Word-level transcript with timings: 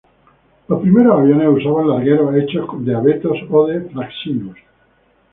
Los 0.67 0.81
primeros 0.81 1.19
aviones 1.19 1.47
usaban 1.59 1.87
largueros 1.89 2.35
hechos 2.35 2.65
de 2.83 2.95
Abetos 2.95 3.37
o 3.51 3.67
de 3.67 3.81
Fraxinus. 3.81 4.57